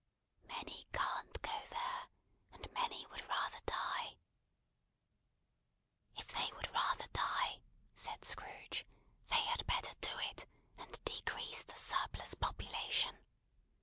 "Many 0.47 0.87
can't 0.91 1.39
go 1.43 1.51
there; 1.69 2.07
and 2.53 2.73
many 2.73 3.05
would 3.05 3.21
rather 3.27 3.59
die." 3.67 4.17
"If 6.15 6.25
they 6.29 6.51
would 6.53 6.71
rather 6.71 7.05
die," 7.13 7.61
said 7.93 8.25
Scrooge, 8.25 8.87
"they 9.27 9.41
had 9.41 9.63
better 9.67 9.93
do 10.01 10.17
it, 10.31 10.47
and 10.77 10.99
decrease 11.05 11.61
the 11.61 11.75
surplus 11.75 12.33
population. 12.33 13.19